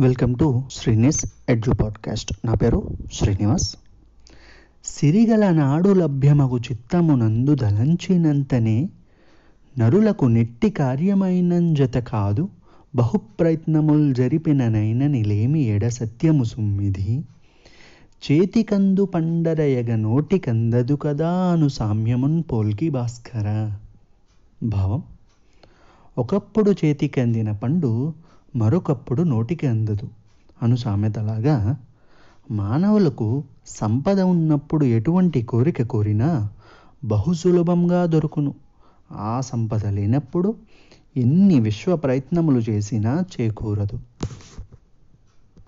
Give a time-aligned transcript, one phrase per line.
[0.00, 2.34] Welcome to Srini's edge podcast.
[2.44, 3.76] నా పేరు శ్రీనివాస్.
[4.84, 8.88] సిరిగల నాడు లభ్యమగు చిత్తమునందు దలంచినంతనే
[9.78, 12.48] నరులకు నెట్టి కార్యమైనంజత కాదు
[12.94, 17.24] బహుప్రయత్నముల్ జరిపిననైన నిలేమి ఎడ సత్యము సుమ్మిది.
[18.32, 23.72] చేతికందు పండరయగ నోటికందదు కదా అను సామ్యమున్ పోల్కి భాస్కర.
[24.62, 25.02] భావం?
[26.18, 28.14] ఒకప్పుడు చేతికందిన పండు
[28.56, 30.08] మరొకప్పుడు నోటికి అందదు.
[30.62, 31.76] అను సామెతలాగా
[32.50, 36.48] మానవులకు సంపద ఉన్నప్పుడు ఎటువంటి కోరిక కోరినా
[37.04, 38.54] బహు సులభంగా దొరుకును.
[39.12, 40.54] ఆ సంపద లేనప్పుడు
[41.16, 43.98] ఎన్ని విశ్వ ప్రయత్నములు చేసినా చేకూరదు.